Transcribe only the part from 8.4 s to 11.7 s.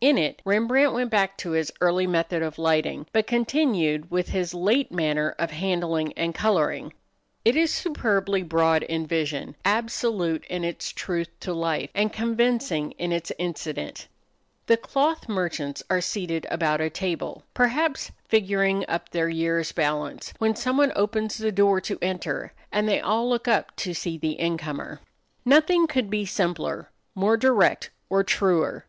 broad in vision, absolute in its truth to